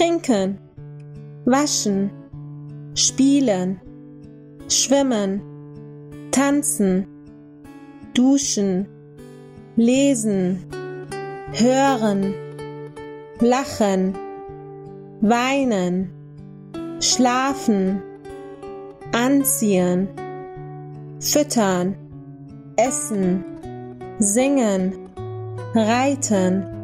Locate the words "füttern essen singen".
21.20-24.94